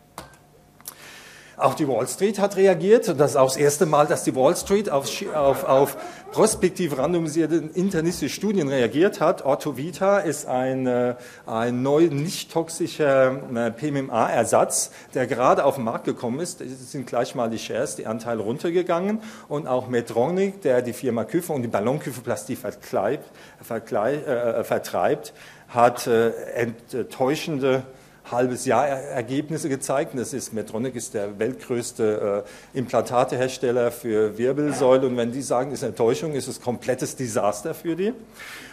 Auch 1.56 1.74
die 1.74 1.86
Wall 1.86 2.06
Street 2.08 2.38
hat 2.38 2.56
reagiert. 2.56 3.08
Und 3.08 3.18
das 3.18 3.32
ist 3.32 3.36
auch 3.36 3.48
das 3.48 3.56
erste 3.56 3.86
Mal, 3.86 4.06
dass 4.06 4.24
die 4.24 4.34
Wall 4.34 4.56
Street 4.56 4.90
auf, 4.90 5.08
auf, 5.34 5.64
auf 5.64 5.96
prospektiv 6.32 6.98
randomisierte 6.98 7.70
internistische 7.74 8.34
Studien 8.34 8.68
reagiert 8.68 9.20
hat. 9.20 9.44
Orthovita 9.44 10.18
ist 10.18 10.46
ein, 10.46 10.86
äh, 10.86 11.14
ein 11.46 11.82
neu 11.82 12.08
nicht 12.08 12.50
toxischer 12.50 13.40
äh, 13.54 13.70
PMMA-Ersatz, 13.70 14.90
der 15.14 15.28
gerade 15.28 15.64
auf 15.64 15.76
den 15.76 15.84
Markt 15.84 16.06
gekommen 16.06 16.40
ist. 16.40 16.60
Es 16.60 16.90
sind 16.90 17.06
gleich 17.06 17.36
mal 17.36 17.48
die 17.48 17.58
Shares, 17.58 17.94
die 17.94 18.06
Anteile 18.06 18.42
runtergegangen. 18.42 19.20
Und 19.48 19.68
auch 19.68 19.88
Medtronic, 19.88 20.60
der 20.62 20.82
die 20.82 20.92
Firma 20.92 21.24
Küfe 21.24 21.52
und 21.52 21.62
die 21.62 21.68
Ballonkyphoplastie 21.68 22.56
vertreibt, 22.56 23.30
äh, 23.70 24.64
vertreibt 24.64 25.32
hat 25.68 26.06
enttäuschende 26.06 27.82
halbes 28.30 28.64
Jahr 28.64 28.86
Ergebnisse 28.86 29.68
gezeigt. 29.68 30.12
Das 30.16 30.32
ist 30.32 30.52
Medtronic 30.52 30.94
ist 30.94 31.14
der 31.14 31.38
weltgrößte 31.38 32.44
äh, 32.74 32.78
Implantatehersteller 32.78 33.90
für 33.90 34.38
Wirbelsäule 34.38 35.06
und 35.06 35.16
wenn 35.16 35.32
die 35.32 35.42
sagen, 35.42 35.70
das 35.70 35.80
ist 35.80 35.84
eine 35.84 35.94
Täuschung, 35.94 36.32
ist 36.32 36.48
es 36.48 36.60
komplettes 36.60 37.16
Desaster 37.16 37.74
für 37.74 37.96
die. 37.96 38.12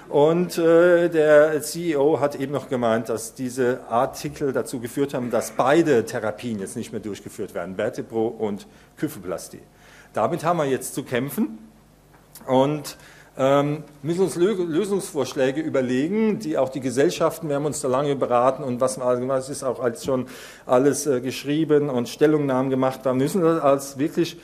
Und 0.10 0.58
äh, 0.58 1.10
der 1.10 1.62
CEO 1.62 2.20
hat 2.20 2.36
eben 2.36 2.52
noch 2.52 2.68
gemeint, 2.68 3.10
dass 3.10 3.34
diese 3.34 3.80
Artikel 3.90 4.52
dazu 4.52 4.80
geführt 4.80 5.14
haben, 5.14 5.32
dass 5.32 5.52
beide 5.52 6.06
Therapien 6.06 6.60
jetzt 6.60 6.76
nicht 6.76 6.92
mehr 6.92 7.02
durchgeführt 7.02 7.54
werden, 7.54 7.76
Vertebro 7.76 8.28
und 8.28 8.68
Kyphoplastie. 8.98 9.62
Damit 10.14 10.44
haben 10.44 10.58
wir 10.58 10.66
jetzt 10.66 10.96
zu 10.96 11.04
kämpfen 11.04 11.60
und 12.46 12.98
müssen 13.38 14.22
uns 14.22 14.36
Lösungsvorschläge 14.36 15.62
überlegen, 15.62 16.40
die 16.40 16.58
auch 16.58 16.70
die 16.70 16.82
Gesellschaften, 16.82 17.48
wir 17.48 17.56
haben 17.56 17.66
uns 17.66 17.80
da 17.80 17.88
lange 17.88 18.16
beraten 18.16 18.64
und 18.64 18.82
was, 18.82 19.00
was 19.00 19.50
ist 19.50 19.64
auch 19.64 19.80
als 19.80 20.04
schon 20.04 20.28
alles 20.66 21.08
äh, 21.08 21.22
geschrieben 21.22 21.90
und 21.90 22.10
Stellungnahmen 22.10 22.70
gemacht, 22.70 23.00
da 23.04 23.14
müssen 23.14 23.42
wir 23.42 23.64
als 23.64 23.98
wirklich 23.98 24.38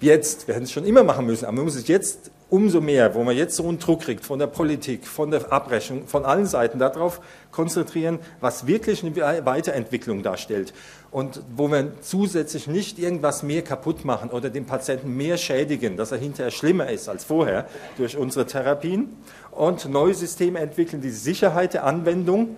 jetzt, 0.00 0.46
wir 0.46 0.54
hätten 0.54 0.64
es 0.64 0.72
schon 0.72 0.84
immer 0.84 1.02
machen 1.02 1.26
müssen, 1.26 1.46
aber 1.46 1.56
man 1.56 1.64
muss 1.64 1.76
es 1.76 1.88
jetzt 1.88 2.30
umso 2.48 2.80
mehr, 2.80 3.14
wo 3.14 3.24
man 3.24 3.36
jetzt 3.36 3.56
so 3.56 3.68
einen 3.68 3.78
Druck 3.78 4.02
kriegt 4.02 4.24
von 4.24 4.38
der 4.38 4.46
Politik, 4.46 5.06
von 5.06 5.30
der 5.30 5.52
Abrechnung, 5.52 6.06
von 6.06 6.24
allen 6.24 6.46
Seiten, 6.46 6.78
darauf 6.78 7.20
konzentrieren, 7.50 8.20
was 8.40 8.66
wirklich 8.66 9.02
eine 9.02 9.44
Weiterentwicklung 9.44 10.22
darstellt. 10.22 10.72
Und 11.10 11.42
wo 11.56 11.68
wir 11.68 11.92
zusätzlich 12.02 12.66
nicht 12.66 12.98
irgendwas 12.98 13.42
mehr 13.42 13.62
kaputt 13.62 14.04
machen 14.04 14.30
oder 14.30 14.50
den 14.50 14.66
Patienten 14.66 15.16
mehr 15.16 15.38
schädigen, 15.38 15.96
dass 15.96 16.12
er 16.12 16.18
hinterher 16.18 16.50
schlimmer 16.50 16.90
ist 16.90 17.08
als 17.08 17.24
vorher 17.24 17.66
durch 17.96 18.16
unsere 18.16 18.46
Therapien. 18.46 19.16
Und 19.50 19.88
neue 19.88 20.14
Systeme 20.14 20.60
entwickeln, 20.60 21.00
die 21.00 21.10
Sicherheit 21.10 21.74
der 21.74 21.84
Anwendung 21.84 22.56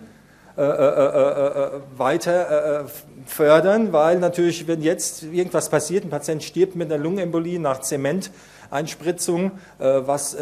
äh, 0.59 0.63
äh, 0.63 1.77
äh, 1.77 1.81
weiter 1.97 2.87
fördern, 3.27 3.93
weil 3.93 4.19
natürlich, 4.19 4.67
wenn 4.67 4.83
jetzt 4.83 5.23
irgendwas 5.23 5.69
passiert, 5.69 6.05
ein 6.05 6.11
Patient 6.11 6.43
stirbt 6.43 6.75
mit 6.75 6.91
einer 6.91 7.01
Lungenembolie 7.01 7.61
nach 7.61 7.81
Zement, 7.81 8.33
Einspritzung, 8.69 9.53
äh, 9.79 10.01
was 10.05 10.37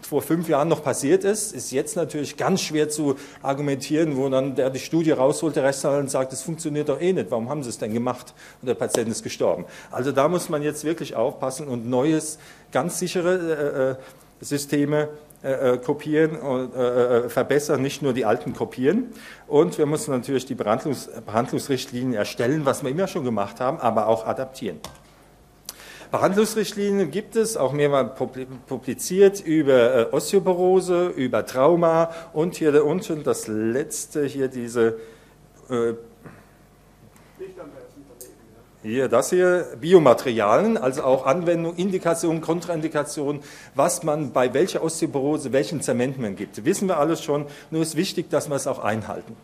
vor 0.00 0.22
fünf 0.22 0.48
Jahren 0.48 0.68
noch 0.68 0.82
passiert 0.82 1.24
ist, 1.24 1.52
ist 1.52 1.70
jetzt 1.70 1.96
natürlich 1.96 2.38
ganz 2.38 2.62
schwer 2.62 2.88
zu 2.88 3.16
argumentieren, 3.42 4.16
wo 4.16 4.28
dann 4.30 4.54
der 4.54 4.70
die 4.70 4.78
Studie 4.78 5.10
rausholt, 5.10 5.54
der 5.54 5.64
Rechtssaal 5.64 6.00
und 6.00 6.10
sagt, 6.10 6.32
es 6.32 6.40
funktioniert 6.40 6.88
doch 6.88 7.00
eh 7.00 7.12
nicht, 7.12 7.30
warum 7.30 7.50
haben 7.50 7.62
Sie 7.62 7.68
es 7.68 7.76
denn 7.76 7.92
gemacht? 7.92 8.32
Und 8.62 8.68
der 8.68 8.74
Patient 8.74 9.08
ist 9.08 9.22
gestorben. 9.22 9.66
Also 9.90 10.12
da 10.12 10.28
muss 10.28 10.48
man 10.48 10.62
jetzt 10.62 10.84
wirklich 10.84 11.14
aufpassen 11.14 11.68
und 11.68 11.88
neues, 11.88 12.38
ganz 12.72 12.98
sichere 12.98 13.98
äh, 14.40 14.44
Systeme 14.44 15.08
äh, 15.42 15.78
kopieren 15.78 16.36
und 16.36 16.74
äh, 16.74 17.28
verbessern, 17.28 17.82
nicht 17.82 18.02
nur 18.02 18.12
die 18.12 18.24
alten 18.24 18.52
kopieren. 18.52 19.12
Und 19.46 19.76
wir 19.78 19.86
müssen 19.86 20.12
natürlich 20.12 20.46
die 20.46 20.54
Behandlungs 20.54 21.10
Behandlungsrichtlinien 21.26 22.14
erstellen, 22.14 22.64
was 22.64 22.82
wir 22.82 22.90
immer 22.90 23.08
schon 23.08 23.24
gemacht 23.24 23.60
haben, 23.60 23.78
aber 23.78 24.06
auch 24.06 24.26
adaptieren. 24.26 24.78
Behandlungsrichtlinien 26.12 27.10
gibt 27.10 27.36
es, 27.36 27.56
auch 27.56 27.72
mehrmals 27.72 28.10
publiziert, 28.68 29.40
über 29.40 29.94
äh, 29.94 30.14
Osteoporose, 30.14 31.08
über 31.08 31.46
Trauma 31.46 32.10
und 32.34 32.54
hier 32.56 32.84
unten 32.84 33.24
das 33.24 33.48
letzte, 33.48 34.26
hier 34.26 34.48
diese, 34.48 34.98
äh, 35.70 35.94
hier 38.82 39.08
das 39.08 39.30
hier, 39.30 39.66
Biomaterialien, 39.80 40.76
also 40.76 41.04
auch 41.04 41.24
Anwendung, 41.26 41.76
Indikation, 41.76 42.40
Kontraindikation, 42.40 43.40
was 43.74 44.02
man 44.02 44.32
bei 44.32 44.52
welcher 44.54 44.82
Osteoporose, 44.82 45.52
welchen 45.52 45.80
Zement 45.80 46.18
man 46.18 46.36
gibt. 46.36 46.64
Wissen 46.64 46.88
wir 46.88 46.98
alles 46.98 47.22
schon, 47.22 47.46
nur 47.70 47.82
ist 47.82 47.96
wichtig, 47.96 48.28
dass 48.30 48.48
wir 48.48 48.56
es 48.56 48.66
auch 48.66 48.80
einhalten. 48.80 49.36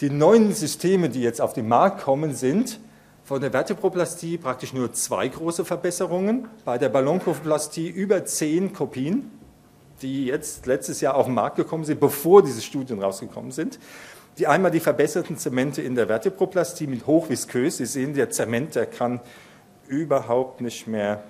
Die 0.00 0.10
neuen 0.10 0.52
Systeme, 0.52 1.08
die 1.08 1.22
jetzt 1.22 1.40
auf 1.40 1.52
den 1.52 1.68
Markt 1.68 2.02
kommen, 2.02 2.34
sind 2.34 2.80
von 3.24 3.40
der 3.40 3.52
Vertebroplastie 3.52 4.36
praktisch 4.36 4.72
nur 4.72 4.92
zwei 4.92 5.28
große 5.28 5.64
Verbesserungen, 5.64 6.48
bei 6.64 6.76
der 6.76 6.88
Ballonkoplastie 6.88 7.88
über 7.88 8.24
zehn 8.24 8.72
Kopien, 8.72 9.30
die 10.02 10.26
jetzt 10.26 10.66
letztes 10.66 11.00
Jahr 11.00 11.14
auf 11.14 11.26
den 11.26 11.34
Markt 11.34 11.56
gekommen 11.56 11.84
sind, 11.84 12.00
bevor 12.00 12.42
diese 12.42 12.60
Studien 12.60 13.00
rausgekommen 13.00 13.52
sind. 13.52 13.78
Die 14.38 14.46
einmal 14.46 14.70
die 14.70 14.80
verbesserten 14.80 15.36
Zemente 15.36 15.82
in 15.82 15.94
der 15.94 16.06
Vertebroplastie 16.06 16.86
mit 16.86 17.06
hochviskös. 17.06 17.76
Sie 17.76 17.86
sehen, 17.86 18.14
der 18.14 18.30
Zement, 18.30 18.74
der 18.74 18.86
kann 18.86 19.20
überhaupt 19.88 20.60
nicht 20.60 20.86
mehr 20.86 21.22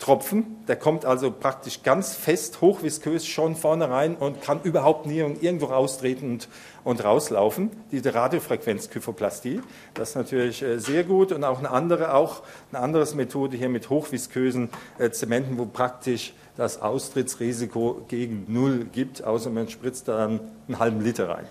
Tropfen. 0.00 0.64
Der 0.66 0.76
kommt 0.76 1.04
also 1.04 1.30
praktisch 1.30 1.82
ganz 1.82 2.14
fest, 2.14 2.60
hochviskös 2.60 3.26
schon 3.26 3.54
vorne 3.54 3.90
rein 3.90 4.16
und 4.16 4.42
kann 4.42 4.60
überhaupt 4.62 5.06
nie 5.06 5.18
irgendwo 5.18 5.66
raustreten 5.66 6.32
und, 6.32 6.48
und 6.84 7.04
rauslaufen. 7.04 7.70
Diese 7.92 8.14
Radiofrequenzkyphoplastie, 8.14 9.60
das 9.94 10.10
ist 10.10 10.14
natürlich 10.16 10.62
äh, 10.62 10.78
sehr 10.78 11.04
gut 11.04 11.32
und 11.32 11.44
auch 11.44 11.58
eine 11.58 11.70
andere, 11.70 12.14
auch 12.14 12.42
eine 12.72 12.82
andere 12.82 13.06
Methode 13.14 13.56
hier 13.56 13.68
mit 13.68 13.90
hochviskösen 13.90 14.70
äh, 14.98 15.10
Zementen, 15.10 15.58
wo 15.58 15.66
praktisch 15.66 16.32
das 16.56 16.80
Austrittsrisiko 16.80 18.04
gegen 18.08 18.46
Null 18.48 18.86
gibt, 18.90 19.22
außer 19.22 19.50
man 19.50 19.68
spritzt 19.68 20.08
dann 20.08 20.40
einen 20.66 20.78
halben 20.78 21.02
Liter 21.02 21.28
rein. 21.28 21.46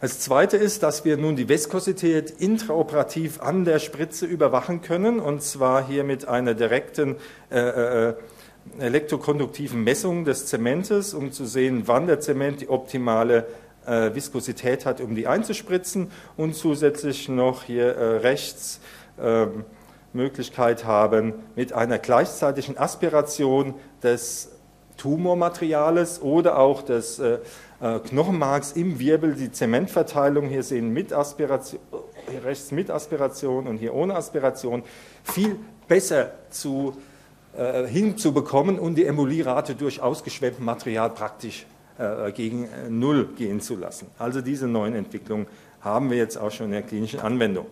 Das 0.00 0.20
Zweite 0.20 0.56
ist, 0.56 0.84
dass 0.84 1.04
wir 1.04 1.16
nun 1.16 1.34
die 1.34 1.48
Viskosität 1.48 2.30
intraoperativ 2.30 3.42
an 3.42 3.64
der 3.64 3.80
Spritze 3.80 4.26
überwachen 4.26 4.80
können, 4.80 5.18
und 5.18 5.42
zwar 5.42 5.84
hier 5.84 6.04
mit 6.04 6.28
einer 6.28 6.54
direkten 6.54 7.16
äh, 7.50 7.58
äh, 8.10 8.14
elektrokonduktiven 8.78 9.82
Messung 9.82 10.24
des 10.24 10.46
Zementes, 10.46 11.14
um 11.14 11.32
zu 11.32 11.46
sehen, 11.46 11.84
wann 11.86 12.06
der 12.06 12.20
Zement 12.20 12.60
die 12.60 12.68
optimale 12.68 13.48
äh, 13.86 14.14
Viskosität 14.14 14.86
hat, 14.86 15.00
um 15.00 15.16
die 15.16 15.26
einzuspritzen, 15.26 16.12
und 16.36 16.54
zusätzlich 16.54 17.28
noch 17.28 17.64
hier 17.64 17.96
äh, 17.96 18.18
rechts 18.18 18.78
ähm, 19.20 19.64
Möglichkeit 20.12 20.84
haben, 20.84 21.34
mit 21.56 21.72
einer 21.72 21.98
gleichzeitigen 21.98 22.78
Aspiration 22.78 23.74
des 24.04 24.52
Tumormateriales 24.96 26.22
oder 26.22 26.58
auch 26.58 26.82
des 26.82 27.18
äh, 27.18 27.38
Knochenmarks 27.80 28.72
im 28.72 28.98
Wirbel 28.98 29.34
die 29.34 29.52
Zementverteilung. 29.52 30.48
Hier 30.48 30.64
sehen 30.64 30.92
mit 30.92 31.12
Aspiration, 31.12 31.80
rechts 32.44 32.72
mit 32.72 32.90
Aspiration 32.90 33.68
und 33.68 33.76
hier 33.76 33.94
ohne 33.94 34.16
Aspiration 34.16 34.82
viel 35.22 35.56
besser 35.86 36.32
zu, 36.50 36.96
äh, 37.56 37.86
hinzubekommen 37.86 38.78
und 38.78 38.96
die 38.96 39.04
Embolierate 39.04 39.74
durch 39.74 40.00
ausgeschwemmtem 40.00 40.64
Material 40.64 41.10
praktisch 41.10 41.66
äh, 41.98 42.30
gegen 42.32 42.64
äh, 42.64 42.88
Null 42.88 43.30
gehen 43.36 43.60
zu 43.60 43.76
lassen. 43.76 44.08
Also 44.18 44.40
diese 44.40 44.68
neuen 44.68 44.94
Entwicklungen 44.94 45.46
haben 45.80 46.10
wir 46.10 46.18
jetzt 46.18 46.36
auch 46.36 46.50
schon 46.50 46.66
in 46.66 46.72
der 46.72 46.82
klinischen 46.82 47.20
Anwendung. 47.20 47.66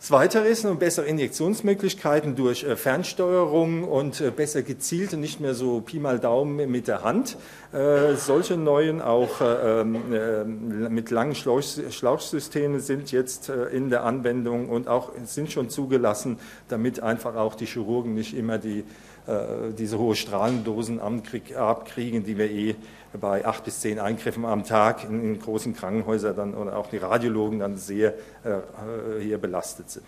Das 0.00 0.10
Weitere 0.10 0.48
ist 0.48 0.64
noch 0.64 0.76
bessere 0.76 1.04
Injektionsmöglichkeiten 1.04 2.34
durch 2.34 2.64
äh, 2.64 2.74
Fernsteuerung 2.74 3.84
und 3.84 4.22
äh, 4.22 4.30
besser 4.30 4.62
gezielt 4.62 5.12
und 5.12 5.20
nicht 5.20 5.40
mehr 5.40 5.52
so 5.52 5.82
Pi 5.82 5.98
mal 5.98 6.18
Daumen 6.18 6.70
mit 6.70 6.88
der 6.88 7.04
Hand. 7.04 7.36
Äh, 7.74 8.14
solche 8.14 8.56
neuen, 8.56 9.02
auch 9.02 9.42
ähm, 9.42 10.88
mit 10.88 11.10
langen 11.10 11.34
Schlauchsystemen 11.34 12.80
sind 12.80 13.12
jetzt 13.12 13.50
in 13.50 13.90
der 13.90 14.04
Anwendung 14.04 14.70
und 14.70 14.88
auch 14.88 15.10
sind 15.26 15.52
schon 15.52 15.68
zugelassen, 15.68 16.38
damit 16.68 17.02
einfach 17.02 17.36
auch 17.36 17.54
die 17.54 17.66
Chirurgen 17.66 18.14
nicht 18.14 18.34
immer 18.34 18.58
die, 18.58 18.84
diese 19.78 19.98
hohe 19.98 20.16
Strahlendosen 20.16 20.98
abkriegen, 20.98 22.24
die 22.24 22.38
wir 22.38 22.50
eh 22.50 22.74
bei 23.20 23.44
acht 23.44 23.64
bis 23.64 23.80
zehn 23.80 24.00
Eingriffen 24.00 24.44
am 24.44 24.64
Tag 24.64 25.04
in, 25.04 25.38
großen 25.38 25.74
Krankenhäusern 25.74 26.34
dann 26.34 26.54
oder 26.54 26.76
auch 26.76 26.88
die 26.88 26.96
Radiologen 26.96 27.60
dann 27.60 27.76
sehr 27.76 28.14
hier 29.20 29.38
belastet 29.38 29.89
sind. 29.90 30.06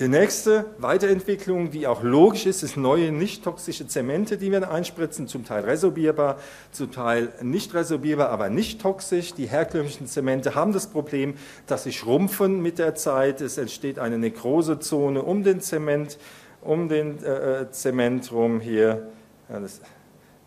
Die 0.00 0.08
nächste 0.08 0.64
Weiterentwicklung, 0.78 1.70
die 1.70 1.86
auch 1.86 2.02
logisch 2.02 2.46
ist, 2.46 2.62
ist 2.62 2.78
neue 2.78 3.12
nicht 3.12 3.44
toxische 3.44 3.86
Zemente, 3.86 4.38
die 4.38 4.50
wir 4.50 4.70
einspritzen, 4.70 5.28
zum 5.28 5.44
Teil 5.44 5.62
resorbierbar, 5.64 6.38
zum 6.72 6.90
Teil 6.90 7.28
nicht 7.42 7.74
resorbierbar, 7.74 8.30
aber 8.30 8.48
nicht 8.48 8.80
toxisch. 8.80 9.34
Die 9.34 9.44
herkömmlichen 9.44 10.06
Zemente 10.06 10.54
haben 10.54 10.72
das 10.72 10.86
Problem, 10.86 11.34
dass 11.66 11.84
sie 11.84 11.92
schrumpfen 11.92 12.62
mit 12.62 12.78
der 12.78 12.94
Zeit. 12.94 13.42
Es 13.42 13.58
entsteht 13.58 13.98
eine 13.98 14.16
Nekrosezone 14.16 15.22
um 15.22 15.42
den 15.44 15.60
Zement, 15.60 16.16
um 16.62 16.88
den 16.88 17.22
äh, 17.22 17.60
äh 17.60 17.70
Zement 17.70 18.32
rum 18.32 18.60
hier. 18.60 19.10
Ja, 19.50 19.60
das, 19.60 19.82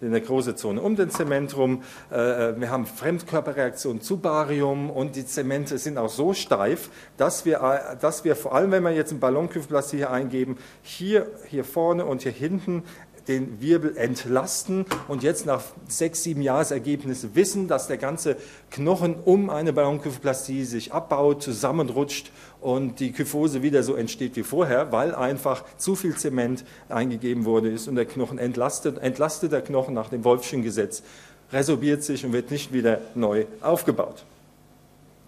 in 0.03 0.11
der 0.11 0.21
großen 0.21 0.55
Zone 0.57 0.81
um 0.81 0.95
den 0.95 1.09
Zement 1.09 1.55
rum. 1.57 1.83
Äh, 2.11 2.15
wir 2.57 2.69
haben 2.69 2.85
Fremdkörperreaktionen 2.85 4.01
zu 4.01 4.17
Barium 4.17 4.89
und 4.89 5.15
die 5.15 5.25
Zemente 5.25 5.77
sind 5.77 5.97
auch 5.97 6.09
so 6.09 6.33
steif, 6.33 6.89
dass 7.17 7.45
wir, 7.45 7.97
dass 8.01 8.23
wir 8.23 8.35
vor 8.35 8.53
allem, 8.53 8.71
wenn 8.71 8.83
wir 8.83 8.91
jetzt 8.91 9.11
ein 9.11 9.19
Ballonkyphoplastie 9.19 9.97
hier 9.97 10.11
eingeben, 10.11 10.57
hier, 10.81 11.27
hier 11.47 11.63
vorne 11.63 12.05
und 12.05 12.23
hier 12.23 12.31
hinten 12.31 12.83
den 13.27 13.61
Wirbel 13.61 13.95
entlasten 13.97 14.85
und 15.07 15.23
jetzt 15.23 15.45
nach 15.45 15.61
sechs, 15.87 16.23
sieben 16.23 16.41
Jahresergebnissen 16.41 17.35
wissen, 17.35 17.67
dass 17.67 17.87
der 17.87 17.97
ganze 17.97 18.35
Knochen 18.69 19.15
um 19.15 19.49
eine 19.49 19.73
Ballonkyphoplastie 19.73 20.65
sich 20.65 20.93
abbaut, 20.93 21.41
zusammenrutscht 21.41 22.31
und 22.59 22.99
die 22.99 23.11
Kyphose 23.11 23.61
wieder 23.61 23.83
so 23.83 23.95
entsteht 23.95 24.35
wie 24.35 24.43
vorher, 24.43 24.91
weil 24.91 25.15
einfach 25.15 25.63
zu 25.77 25.95
viel 25.95 26.15
Zement 26.15 26.63
eingegeben 26.89 27.45
wurde 27.45 27.69
ist 27.69 27.87
und 27.87 27.95
der 27.95 28.05
Knochen 28.05 28.37
entlastet, 28.37 28.97
entlastet 28.99 29.51
der 29.51 29.61
Knochen 29.61 29.93
nach 29.93 30.09
dem 30.09 30.23
Wolfschen 30.23 30.63
Gesetz, 30.63 31.03
resorbiert 31.51 32.03
sich 32.03 32.25
und 32.25 32.33
wird 32.33 32.51
nicht 32.51 32.73
wieder 32.73 33.01
neu 33.15 33.45
aufgebaut. 33.61 34.25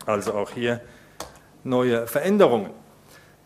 Also 0.06 0.34
auch 0.34 0.52
hier 0.52 0.82
neue 1.64 2.08
Veränderungen. 2.08 2.70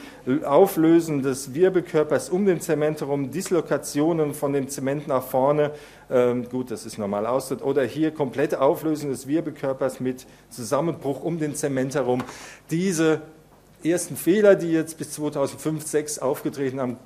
Auflösen 0.43 1.21
des 1.21 1.53
Wirbelkörpers 1.53 2.31
um 2.31 2.47
den 2.47 2.61
Zement 2.61 3.01
herum, 3.01 3.29
Dislokationen 3.29 4.33
von 4.33 4.53
dem 4.53 4.69
Zement 4.69 5.07
nach 5.07 5.23
vorne, 5.23 5.69
ähm, 6.09 6.49
gut, 6.49 6.71
das 6.71 6.85
ist 6.85 6.97
normal 6.97 7.25
Ausdruck, 7.25 7.63
oder 7.63 7.83
hier 7.83 8.11
komplette 8.11 8.61
Auflösung 8.61 9.11
des 9.11 9.27
Wirbelkörpers 9.27 9.99
mit 9.99 10.25
Zusammenbruch 10.49 11.23
um 11.23 11.39
den 11.39 11.55
Zement 11.55 11.95
herum. 11.95 12.23
Diese 12.71 13.21
ersten 13.83 14.15
Fehler, 14.15 14.55
die 14.55 14.71
jetzt 14.71 14.97
bis 14.97 15.11
2005, 15.11 15.85
2006 15.85 16.19
aufgetreten 16.19 16.79
haben, 16.79 16.97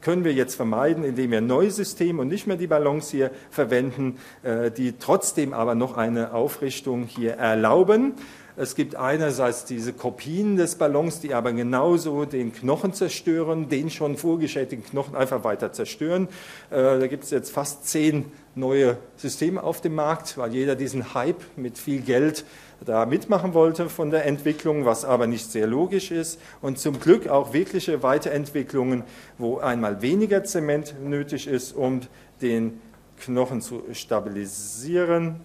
können 0.00 0.24
wir 0.24 0.32
jetzt 0.32 0.54
vermeiden, 0.54 1.04
indem 1.04 1.30
wir 1.30 1.40
neue 1.40 1.70
Systeme 1.70 2.22
und 2.22 2.28
nicht 2.28 2.46
mehr 2.46 2.56
die 2.56 2.66
Ballons 2.66 3.10
hier 3.10 3.30
verwenden, 3.50 4.18
äh, 4.42 4.70
die 4.70 4.94
trotzdem 4.98 5.52
aber 5.52 5.74
noch 5.74 5.96
eine 5.96 6.32
Aufrichtung 6.32 7.04
hier 7.04 7.34
erlauben. 7.34 8.14
Es 8.60 8.74
gibt 8.74 8.96
einerseits 8.96 9.66
diese 9.66 9.92
Kopien 9.92 10.56
des 10.56 10.74
Ballons, 10.74 11.20
die 11.20 11.32
aber 11.32 11.52
genauso 11.52 12.24
den 12.24 12.52
Knochen 12.52 12.92
zerstören, 12.92 13.68
den 13.68 13.88
schon 13.88 14.16
vorgeschädigten 14.16 14.84
Knochen 14.84 15.14
einfach 15.14 15.44
weiter 15.44 15.72
zerstören. 15.72 16.26
Äh, 16.70 16.98
da 16.98 17.06
gibt 17.06 17.22
es 17.22 17.30
jetzt 17.30 17.52
fast 17.52 17.86
zehn 17.86 18.24
neue 18.56 18.98
Systeme 19.14 19.62
auf 19.62 19.80
dem 19.80 19.94
Markt, 19.94 20.36
weil 20.38 20.52
jeder 20.52 20.74
diesen 20.74 21.14
Hype 21.14 21.40
mit 21.54 21.78
viel 21.78 22.00
Geld 22.00 22.44
da 22.84 23.06
mitmachen 23.06 23.54
wollte 23.54 23.88
von 23.88 24.10
der 24.10 24.26
Entwicklung, 24.26 24.84
was 24.84 25.04
aber 25.04 25.28
nicht 25.28 25.52
sehr 25.52 25.68
logisch 25.68 26.10
ist. 26.10 26.40
Und 26.60 26.80
zum 26.80 26.98
Glück 26.98 27.28
auch 27.28 27.52
wirkliche 27.52 28.02
Weiterentwicklungen, 28.02 29.04
wo 29.38 29.58
einmal 29.58 30.02
weniger 30.02 30.42
Zement 30.42 30.96
nötig 31.00 31.46
ist, 31.46 31.76
um 31.76 32.00
den 32.42 32.80
Knochen 33.20 33.60
zu 33.60 33.84
stabilisieren. 33.92 35.36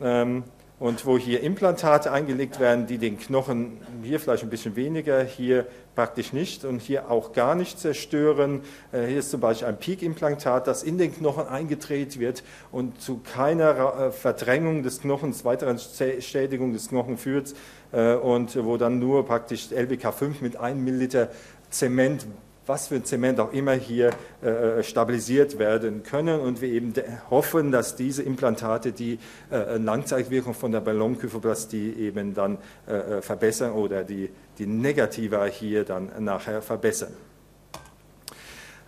Ähm, 0.00 0.44
und 0.80 1.04
wo 1.04 1.18
hier 1.18 1.42
Implantate 1.42 2.10
eingelegt 2.10 2.58
werden, 2.58 2.86
die 2.86 2.96
den 2.96 3.18
Knochen 3.18 3.76
hier 4.02 4.18
vielleicht 4.18 4.42
ein 4.42 4.50
bisschen 4.50 4.76
weniger, 4.76 5.22
hier 5.22 5.66
praktisch 5.94 6.32
nicht 6.32 6.64
und 6.64 6.80
hier 6.80 7.10
auch 7.10 7.34
gar 7.34 7.54
nicht 7.54 7.78
zerstören. 7.78 8.62
Äh, 8.90 9.04
hier 9.04 9.18
ist 9.18 9.30
zum 9.30 9.40
Beispiel 9.40 9.68
ein 9.68 9.76
Peak-Implantat, 9.76 10.66
das 10.66 10.82
in 10.82 10.96
den 10.96 11.14
Knochen 11.14 11.46
eingedreht 11.46 12.18
wird 12.18 12.42
und 12.72 13.00
zu 13.00 13.18
keiner 13.18 14.06
äh, 14.08 14.10
Verdrängung 14.10 14.82
des 14.82 15.02
Knochens, 15.02 15.44
weiteren 15.44 15.78
Schädigung 15.78 16.72
des 16.72 16.88
Knochens 16.88 17.20
führt 17.20 17.54
äh, 17.92 18.14
und 18.14 18.56
wo 18.64 18.78
dann 18.78 18.98
nur 18.98 19.26
praktisch 19.26 19.70
LBK 19.70 20.14
5 20.14 20.40
mit 20.40 20.56
1 20.56 20.80
Milliliter 20.80 21.28
Zement 21.68 22.26
was 22.70 22.86
für 22.86 23.02
Zement 23.02 23.40
auch 23.40 23.52
immer 23.52 23.72
hier 23.72 24.10
äh, 24.42 24.82
stabilisiert 24.84 25.58
werden 25.58 26.04
können. 26.04 26.40
Und 26.40 26.60
wir 26.60 26.68
eben 26.68 26.94
hoffen, 27.28 27.72
dass 27.72 27.96
diese 27.96 28.22
Implantate 28.22 28.92
die 28.92 29.18
äh, 29.50 29.76
Langzeitwirkung 29.76 30.54
von 30.54 30.70
der 30.70 30.80
Ballonkyphoplastie 30.80 31.94
eben 31.98 32.32
dann 32.32 32.58
äh, 32.86 33.18
äh, 33.18 33.22
verbessern 33.22 33.72
oder 33.72 34.04
die, 34.04 34.30
die 34.58 34.66
Negativa 34.66 35.46
hier 35.46 35.84
dann 35.84 36.10
nachher 36.20 36.62
verbessern. 36.62 37.12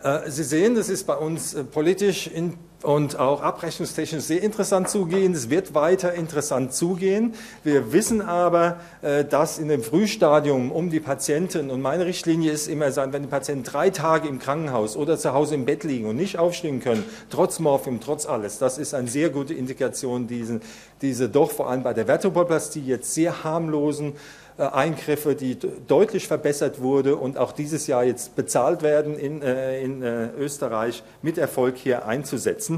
Äh, 0.02 0.30
Sie 0.30 0.44
sehen, 0.44 0.76
das 0.76 0.88
ist 0.88 1.04
bei 1.04 1.16
uns 1.16 1.54
äh, 1.54 1.64
politisch 1.64 2.28
in 2.28 2.54
und 2.83 3.18
auch 3.18 3.42
abrechnungstechnisch 3.42 4.25
sehr 4.25 4.42
interessant 4.42 4.88
zugehen. 4.88 5.33
Es 5.33 5.51
wird 5.51 5.75
weiter 5.75 6.14
interessant 6.14 6.73
zugehen. 6.75 7.35
Wir 7.62 7.92
wissen 7.92 8.21
aber, 8.21 8.81
äh, 9.03 9.25
dass 9.25 9.59
in 9.59 9.68
dem 9.68 9.83
Frühstadium 9.83 10.73
um 10.73 10.90
die 10.90 11.01
Patienten, 11.01 11.71
und 11.71 11.81
meine 11.81 12.07
Richtlinie 12.07 12.51
ist 12.51 12.68
immer, 12.68 12.95
wenn 13.12 13.23
die 13.23 13.29
Patienten 13.29 13.64
drei 13.64 13.90
Tage 13.90 14.29
im 14.29 14.38
Krankenhaus 14.38 14.97
oder 14.97 15.18
zu 15.18 15.33
Hause 15.33 15.55
im 15.55 15.64
Bett 15.64 15.85
liegen 15.85 16.07
und 16.07 16.16
nicht 16.16 16.38
aufstehen 16.38 16.81
können, 16.81 17.05
trotz 17.31 17.59
Morphium, 17.59 18.01
trotz 18.01 18.27
alles, 18.27 18.59
das 18.59 18.79
ist 18.79 18.95
eine 18.95 19.09
sehr 19.09 19.31
gute 19.31 19.55
Indikation, 19.55 20.27
diesen, 20.27 20.61
diese 21.01 21.29
doch 21.29 21.51
vor 21.51 21.68
allem 21.68 21.83
bei 21.83 21.92
der 21.92 22.07
Vertebroplastie 22.07 22.81
jetzt 22.81 23.14
sehr 23.14 23.45
harmlosen 23.45 24.14
äh, 24.59 24.62
Eingriffe, 24.62 25.35
die 25.35 25.57
deutlich 25.87 26.27
verbessert 26.27 26.81
wurde 26.81 27.16
und 27.16 27.38
auch 27.38 27.53
dieses 27.53 27.87
Jahr 27.87 28.05
jetzt 28.05 28.35
bezahlt 28.35 28.83
werden 28.83 29.16
in, 29.18 29.40
äh, 29.42 29.81
in 29.81 30.03
Österreich 30.03 31.03
mit 31.23 31.38
Erfolg 31.38 31.77
hier 31.77 32.07
einzusetzen. 32.07 32.71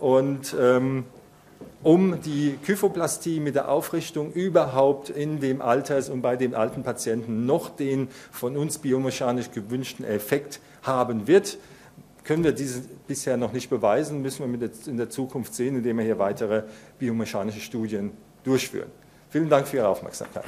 Und 0.00 0.54
ähm, 0.58 1.04
um 1.82 2.20
die 2.22 2.58
Kyphoplastie 2.64 3.40
mit 3.40 3.54
der 3.54 3.68
Aufrichtung 3.68 4.32
überhaupt 4.32 5.10
in 5.10 5.40
dem 5.40 5.60
Alters- 5.60 6.08
und 6.08 6.22
bei 6.22 6.36
den 6.36 6.54
alten 6.54 6.82
Patienten 6.82 7.46
noch 7.46 7.70
den 7.70 8.08
von 8.30 8.56
uns 8.56 8.78
biomechanisch 8.78 9.50
gewünschten 9.50 10.04
Effekt 10.04 10.60
haben 10.82 11.26
wird, 11.26 11.58
können 12.24 12.42
wir 12.42 12.52
diese 12.52 12.82
bisher 13.06 13.36
noch 13.36 13.52
nicht 13.52 13.68
beweisen, 13.68 14.22
müssen 14.22 14.60
wir 14.60 14.70
in 14.86 14.96
der 14.96 15.10
Zukunft 15.10 15.54
sehen, 15.54 15.76
indem 15.76 15.98
wir 15.98 16.04
hier 16.04 16.18
weitere 16.18 16.62
biomechanische 16.98 17.60
Studien 17.60 18.12
durchführen. 18.44 18.90
Vielen 19.28 19.50
Dank 19.50 19.68
für 19.68 19.78
Ihre 19.78 19.88
Aufmerksamkeit. 19.88 20.44